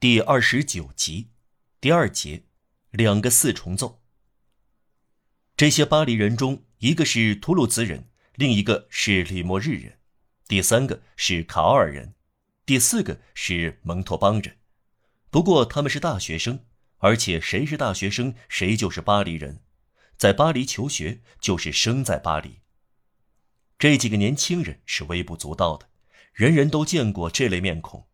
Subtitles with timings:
[0.00, 1.30] 第二十九集，
[1.80, 2.44] 第二节，
[2.92, 4.00] 两个四重奏。
[5.56, 9.98] 这些巴黎人中，一个是图鲁兹人，另一个是里莫日人，
[10.46, 12.14] 第三个是卡奥尔人，
[12.64, 14.58] 第四个是蒙托邦人。
[15.30, 16.64] 不过他们是大学生，
[16.98, 19.64] 而且谁是大学生，谁就是巴黎人，
[20.16, 22.60] 在巴黎求学就是生在巴黎。
[23.76, 25.88] 这几个年轻人是微不足道的，
[26.32, 28.07] 人人都见过这类面孔。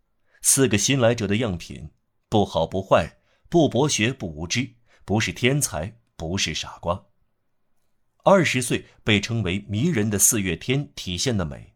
[0.47, 1.91] 四个新来者的样品，
[2.29, 3.17] 不好不坏，
[3.49, 4.75] 不博学不无知，
[5.07, 7.07] 不是天才，不是傻瓜。
[8.25, 11.75] 二十岁被称为迷人的四月天体现的美。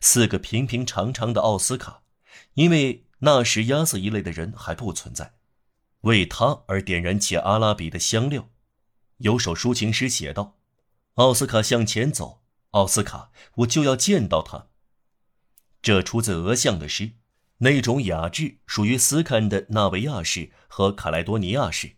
[0.00, 2.02] 四个平平常常的奥斯卡，
[2.54, 5.34] 因为那时亚瑟一类的人还不存在，
[6.00, 8.50] 为他而点燃起阿拉比的香料。
[9.18, 10.58] 有首抒情诗写道
[11.14, 14.66] ：“奥斯卡向前走，奥斯卡，我就要见到他。”
[15.80, 17.12] 这出自俄相的诗。
[17.58, 21.92] 那种雅致属于斯堪的纳维亚式和卡莱多尼亚式，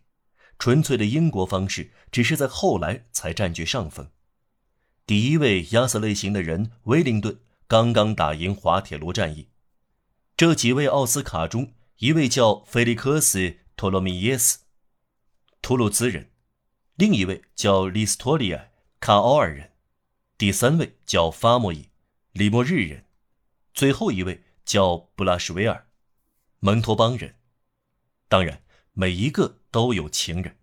[0.57, 4.09] 纯粹的英国方式只是在后来才占据上风。
[5.05, 9.49] 第一位亚瑟类型的人威灵顿刚刚打赢滑铁卢战役。
[10.37, 13.39] 这几位奥斯卡中，一位叫菲利克斯·
[13.75, 14.59] 托罗米耶斯，
[15.61, 16.27] 图鲁兹人；
[16.95, 18.69] 另一位叫利斯托利亚，
[19.01, 19.71] 卡奥尔人；
[20.37, 21.89] 第三位叫法莫伊，
[22.31, 23.01] 里莫日人；
[23.73, 24.45] 最后一位。
[24.69, 25.87] 叫布拉什维尔，
[26.59, 27.37] 蒙托邦人。
[28.27, 28.61] 当然，
[28.93, 30.59] 每一个都有情人。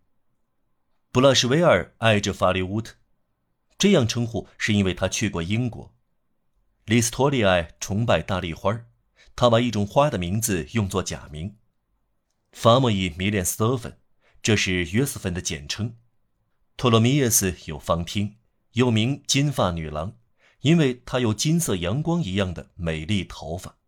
[1.11, 2.95] 布拉什维尔爱着法利乌特，
[3.77, 5.93] 这样称呼是因为他去过英国。
[6.85, 8.87] 里斯托利埃崇拜大丽花，
[9.35, 11.57] 他把一种花的名字用作假名。
[12.53, 13.99] 法莫伊迷恋斯特芬，
[14.41, 15.97] 这是约瑟芬的简称。
[16.77, 18.37] 托罗米耶斯有芳汀，
[18.75, 20.17] 又名金发女郎，
[20.61, 23.79] 因为她有金色阳光一样的美丽头发。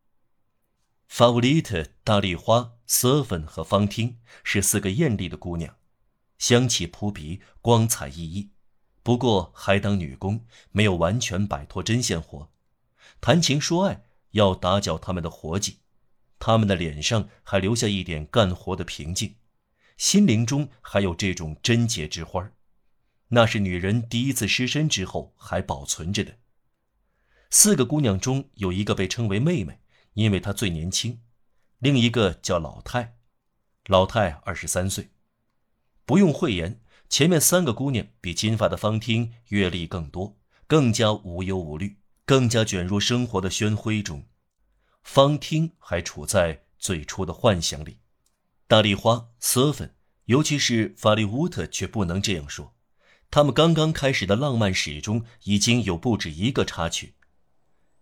[1.09, 5.75] 法乌丽特、大丽花、瑟芬和芳汀是四个艳丽的姑娘，
[6.39, 8.51] 香气扑鼻，光彩熠熠。
[9.03, 12.53] 不过还当女工，没有完全摆脱针线活。
[13.23, 15.79] 谈情说爱要打搅他们的活计，
[16.39, 19.37] 他们的脸上还留下一点干活的平静，
[19.97, 22.53] 心灵中还有这种贞洁之花，
[23.29, 26.37] 那是女人第一次失身之后还保存着的。
[27.51, 29.81] 四个姑娘中有一个被称为妹妹。
[30.19, 31.21] 因为她最年轻，
[31.79, 33.19] 另一个叫老太，
[33.87, 35.13] 老太二十三岁。
[36.05, 40.37] 不用讳言，前面三个姑娘比金发的方汀阅历更多，
[40.67, 44.27] 更加无忧无虑，更加卷入生活的喧哗中。
[45.05, 47.99] 方汀还处在最初的幻想里。
[48.67, 52.75] 大丽花、瑟芬，尤其是法利乌特，却不能这样说。
[53.31, 57.15] 他们刚刚开始的浪漫史中，已经有不止一个插曲。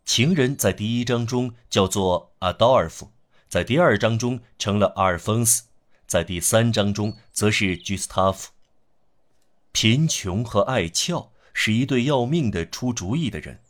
[0.07, 3.11] 情人在第一章中叫做阿道尔夫，
[3.49, 5.65] 在第二章中成了阿尔丰斯，
[6.07, 8.53] 在第三章中则是居斯塔夫。
[9.73, 13.61] 贫穷和爱俏是一对要命的出主意的人，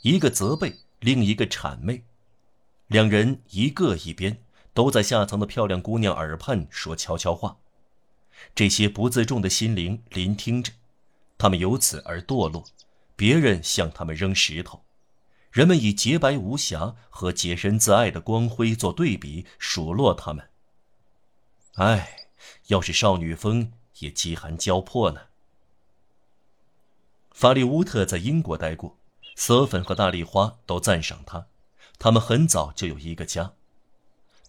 [0.00, 2.02] 一个责备，另一个谄媚，
[2.86, 4.42] 两人一个一边
[4.72, 7.58] 都在下层的漂亮姑娘耳畔说悄悄话，
[8.54, 10.72] 这些不自重的心灵聆听着，
[11.36, 12.64] 他们由此而堕落，
[13.14, 14.85] 别人向他们扔石头。
[15.56, 20.50] 人们以洁白无瑕和洁身自爱的光辉做对比，数落他们。
[21.76, 22.26] 唉，
[22.66, 25.22] 要是少女风也饥寒交迫呢。
[27.30, 28.98] 法利乌特在英国待过，
[29.34, 31.46] 瑟芬和大丽花都赞赏他。
[31.98, 33.54] 他们很早就有一个家。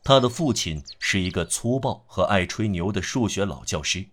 [0.04, 4.08] 他的父亲是一个粗暴和爱吹牛的数学老教师。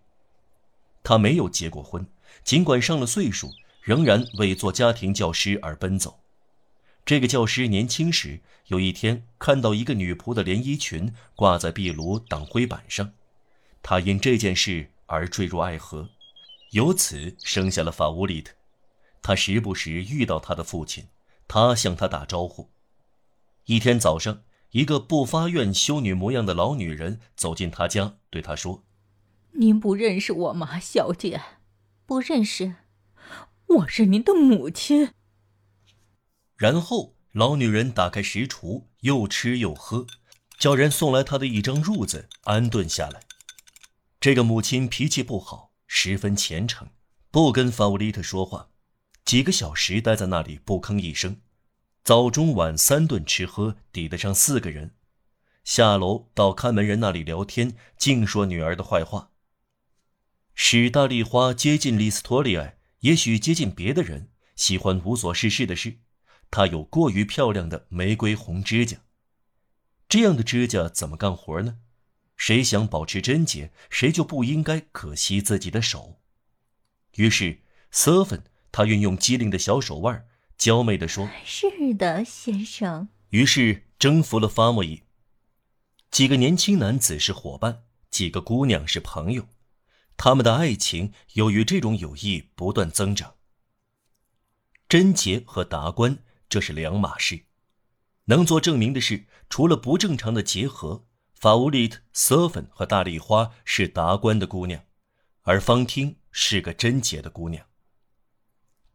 [1.02, 2.06] 他没有结过婚，
[2.44, 3.50] 尽管上了岁数，
[3.82, 6.20] 仍然为做家庭教师而奔走。
[7.04, 13.12] 这个教师年轻时有一天看到一个女仆的连衣裙挂在壁炉挡灰板上，
[13.82, 16.08] 他因这件事而坠入爱河，
[16.70, 18.54] 由此生下了法乌里特。
[19.20, 21.08] 他时不时遇到他的父亲，
[21.46, 22.70] 他向他打招呼。
[23.66, 28.82] 一天早上，一个不发愿修女模样的老女人走进他家，对他说
[29.52, 31.40] ：“您不认识我吗，小姐？
[32.06, 32.76] 不认识，
[33.66, 35.10] 我是您的母亲。”
[36.64, 40.06] 然后，老女人打开食橱，又吃又喝，
[40.58, 43.20] 叫人送来她的一张褥子，安顿下来。
[44.18, 46.88] 这个母亲脾气不好，十分虔诚，
[47.30, 48.70] 不跟法乌丽特说话，
[49.26, 51.42] 几个小时待在那里不吭一声。
[52.02, 54.94] 早中晚三顿吃喝，抵得上四个人。
[55.64, 59.32] 下楼到看门人那里聊天，净说女儿的坏话。
[60.54, 65.98] 使大丽花接近利斯托利埃，也许接近别的人，喜欢无所事事的事。
[66.50, 68.98] 她有过于漂亮的玫瑰红指甲，
[70.08, 71.78] 这样的指甲怎么干活呢？
[72.36, 76.20] 谁想保持贞洁，谁就不应该可惜自己的手。
[77.16, 77.60] 于是
[77.90, 78.42] 瑟芬
[78.72, 80.26] 他运用机灵的小手腕，
[80.58, 85.02] 娇媚地说：“是的，先生。”于是征服了法莫伊。
[86.10, 89.48] 几个年轻男子是伙伴，几个姑娘是朋友，
[90.16, 93.34] 他们的爱情由于这种友谊不断增长。
[94.88, 96.18] 贞洁和达观
[96.54, 97.46] 这是两码事。
[98.26, 101.04] 能做证明的是，除了不正常的结合，
[101.34, 104.84] 法乌利特、瑟芬和大丽花是达官的姑娘，
[105.42, 107.66] 而方汀是个贞洁的姑娘。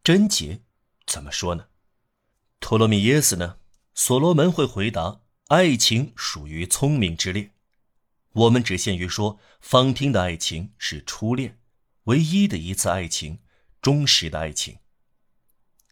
[0.05, 0.61] 贞洁，
[1.05, 1.67] 怎么说呢？
[2.61, 3.57] 托罗米耶斯呢？
[3.93, 7.51] 所罗门会回答：爱情属于聪明之恋。
[8.31, 11.59] 我们只限于说，方汀的爱情是初恋，
[12.05, 13.39] 唯一的一次爱情，
[13.81, 14.77] 忠实的爱情。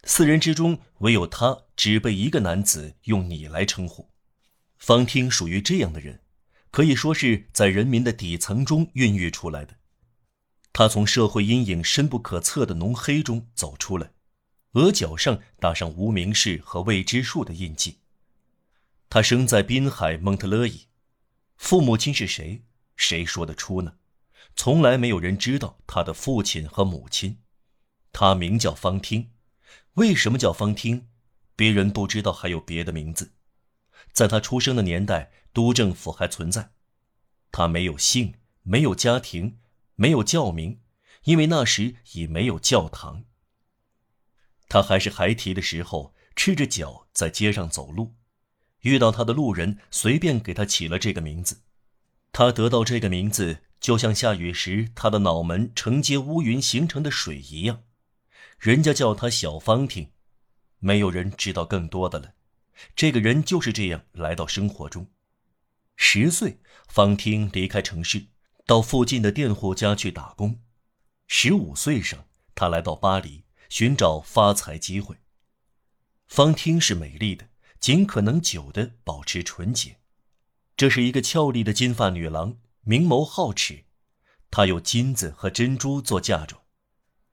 [0.03, 4.09] 四人之中，唯有他只被一个男子用“你”来称呼。
[4.77, 6.21] 方汀属于这样的人，
[6.71, 9.75] 可以说是在人民的底层中孕育出来的。
[10.71, 14.11] 他从社会阴影深不可测的浓黑中走出来，
[14.73, 17.97] 额角上打上无名氏和未知数的印记。
[19.09, 20.87] 他生在滨海蒙特勒伊，
[21.57, 22.63] 父母亲是谁？
[22.95, 23.95] 谁说得出呢？
[24.55, 27.39] 从来没有人知道他的父亲和母亲。
[28.13, 29.31] 他名叫方汀。
[29.97, 31.07] 为什么叫方汀？
[31.55, 33.33] 别人不知道还有别的名字。
[34.13, 36.71] 在他出生的年代，都政府还存在。
[37.51, 39.57] 他没有姓，没有家庭，
[39.95, 40.81] 没有教名，
[41.23, 43.23] 因为那时已没有教堂。
[44.69, 48.13] 他还是孩提的时候，赤着脚在街上走路，
[48.81, 51.63] 遇到他的路人随便给他起了这个名字。
[52.31, 57.81] 他得到这个名字，就像下雨时他的脑门承接乌云形成的水一样。
[58.59, 60.11] 人家叫他小方婷，
[60.79, 62.33] 没有人知道更多的了。
[62.95, 65.07] 这个人就是这样来到生活中。
[65.95, 68.27] 十岁，方婷离开城市，
[68.65, 70.59] 到附近的佃户家去打工。
[71.27, 75.17] 十五岁上，他来到巴黎，寻找发财机会。
[76.27, 77.49] 方婷是美丽的，
[77.79, 79.99] 尽可能久的保持纯洁。
[80.75, 83.85] 这是一个俏丽的金发女郎，明眸皓齿，
[84.51, 86.61] 她有金子和珍珠做嫁妆。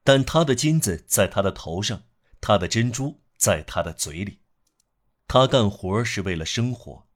[0.04, 2.04] 但他的金子在他的头上，
[2.40, 4.38] 他的珍珠在他的嘴里。
[5.26, 7.08] 他干活是为了生活，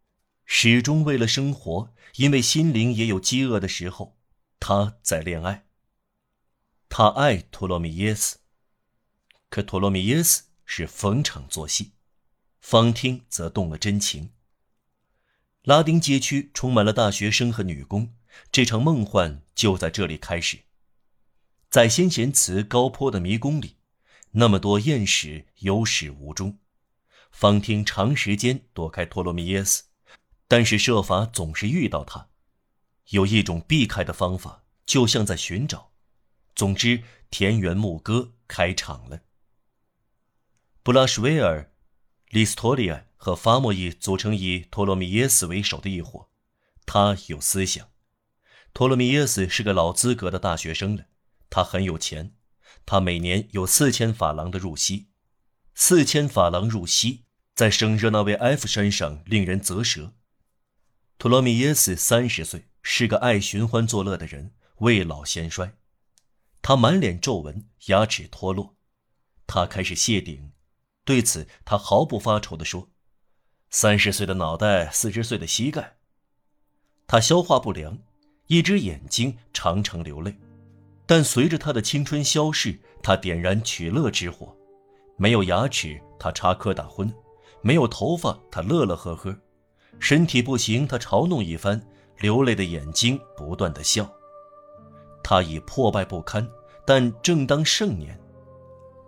[0.46, 4.16] 始终为了生活，因为心灵也有饥饿的时候。
[4.58, 5.66] 他在恋爱。
[6.88, 8.38] 他爱托罗米耶斯，
[9.50, 11.92] 可托罗米耶斯是逢场作戏，
[12.60, 14.30] 方汀则动了真情。
[15.62, 18.14] 拉丁街区充满了大学生和女工，
[18.50, 20.60] 这场梦幻就在这里开始。
[21.70, 23.76] 在先贤祠高坡的迷宫里，
[24.30, 26.58] 那么多艳史有始无终。
[27.30, 29.84] 方汀长时间躲开托罗米耶斯，
[30.46, 32.30] 但是设法总是遇到他。
[33.10, 35.92] 有一种避开的方法，就像在寻找。
[36.54, 39.20] 总之，田园牧歌开场了。
[40.82, 41.70] 布拉什维尔、
[42.30, 46.30] 里斯托利安和法莫伊组成以托罗米耶斯为首的一伙。
[46.86, 47.90] 他有思想。
[48.72, 51.04] 托罗米耶斯是个老资格的大学生了。
[51.50, 52.34] 他很有钱，
[52.84, 55.08] 他每年有四千法郎的入息，
[55.74, 57.24] 四千法郎入息
[57.54, 60.14] 在圣热那维埃夫山上令人啧舌。
[61.18, 65.74] 托罗米耶斯三十岁，是个爱寻欢作乐的人，未老先衰。
[66.62, 68.76] 他满脸皱纹，牙齿脱落，
[69.46, 70.52] 他开始谢顶。
[71.04, 72.90] 对此，他毫不发愁地说
[73.70, 75.96] ：“三十岁的脑袋，四十岁的膝盖。”
[77.08, 77.98] 他消化不良，
[78.48, 80.36] 一只眼睛常常流泪。
[81.08, 84.54] 但随着他的青春消逝，他点燃取乐之火。
[85.16, 87.10] 没有牙齿，他插科打诨；
[87.62, 89.34] 没有头发，他乐乐呵呵；
[89.98, 91.80] 身体不行，他嘲弄一番；
[92.18, 94.06] 流泪的眼睛不断的笑。
[95.24, 96.46] 他已破败不堪，
[96.84, 98.20] 但正当盛年。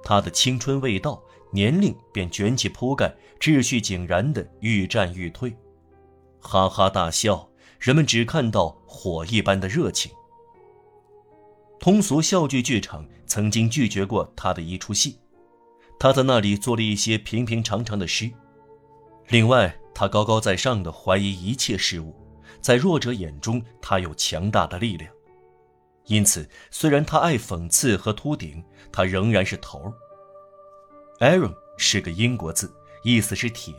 [0.02, 5.54] 他的青春未到，年龄便卷起铺盖，秩序井然的愈战愈退，
[6.40, 7.46] 哈哈大笑。
[7.78, 10.10] 人们只看到火一般的热情。
[11.80, 15.18] 通俗笑剧剧场曾经拒绝过他的一出戏，
[15.98, 18.30] 他在那里做了一些平平常常的诗。
[19.28, 22.14] 另外，他高高在上的怀疑一切事物，
[22.60, 25.10] 在弱者眼中，他有强大的力量。
[26.04, 29.94] 因此，虽然他爱讽刺和秃顶，他仍然是头儿。
[31.20, 32.70] Aaron 是个英国字，
[33.04, 33.74] 意思是铁。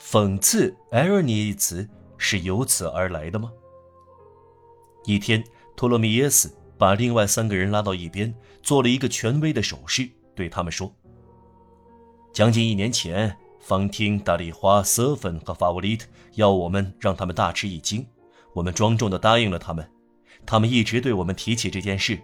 [0.00, 1.86] 讽刺 Aaron 一词
[2.16, 3.52] 是由此而来的吗？
[5.04, 5.44] 一天，
[5.76, 6.50] 托洛米耶斯。
[6.80, 10.90] 把另外三个人拉到一边，做了一个权威的手势，对他们说
[12.32, 16.06] ：“将近一年前，方汀、大丽花、瑟芬和法乌利特
[16.36, 18.06] 要我们让他们大吃一惊，
[18.54, 19.86] 我们庄重地答应了他们。
[20.46, 22.18] 他们一直对我们提起这件事，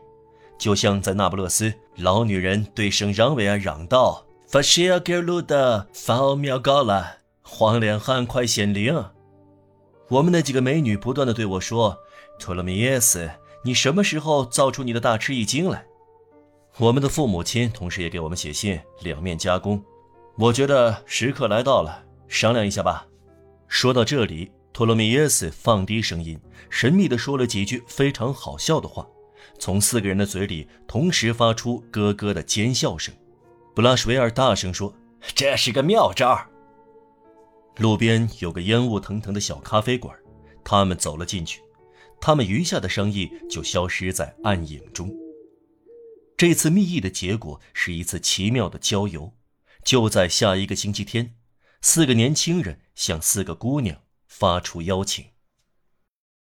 [0.58, 9.04] 就像在那不勒斯，老女人对圣让维安嚷道：“法西尔格鲁的法奥苗高了，黄脸汉快显灵！”
[10.08, 11.98] 我们那几个美女不断地对我说
[12.40, 13.30] ：“托勒米耶斯，
[13.66, 15.84] 你什么时候造出你的大吃一惊来？”
[16.78, 19.82] 我们的父母亲同时也给我们写信，两面夹攻。
[20.38, 23.04] 我觉得时刻来到了，商量一下吧。
[23.66, 26.38] 说到这里，托勒米耶斯放低声音，
[26.70, 29.04] 神秘地说了几句非常好笑的话，
[29.58, 33.12] 从四个人的嘴里同时发出咯咯的尖笑声。
[33.74, 34.94] 布拉什维尔大声说
[35.34, 36.38] ：“这是个妙招。”
[37.78, 40.14] 路边有个烟雾腾腾的小咖啡馆，
[40.62, 41.60] 他们走了进去，
[42.20, 45.14] 他们余下的生意就消失在暗影中。
[46.36, 49.32] 这次密议的结果是一次奇妙的郊游。
[49.84, 51.36] 就在下一个星期天，
[51.80, 55.24] 四个年轻人向四个姑娘发出邀请。